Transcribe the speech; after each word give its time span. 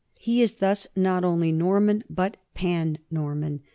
He 0.19 0.41
is 0.41 0.55
thus 0.55 0.87
not 0.95 1.23
only 1.23 1.51
Norman 1.51 2.03
but 2.09 2.37
pan 2.55 2.97
Norman. 3.11 3.61